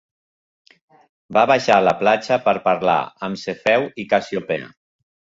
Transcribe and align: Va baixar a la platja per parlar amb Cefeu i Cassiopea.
Va 1.37 1.41
baixar 1.51 1.75
a 1.81 1.83
la 1.87 1.93
platja 1.99 2.37
per 2.47 2.53
parlar 2.67 2.95
amb 3.27 3.41
Cefeu 3.41 3.85
i 4.05 4.07
Cassiopea. 4.15 4.71